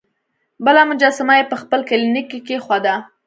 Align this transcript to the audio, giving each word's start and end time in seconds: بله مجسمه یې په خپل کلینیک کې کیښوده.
بله 0.65 0.81
مجسمه 0.89 1.33
یې 1.39 1.43
په 1.51 1.55
خپل 1.61 1.79
کلینیک 1.89 2.25
کې 2.31 2.39
کیښوده. 2.47 2.95